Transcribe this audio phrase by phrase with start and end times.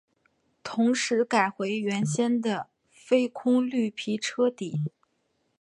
[0.63, 4.91] 同时改回原先的非空绿皮车底。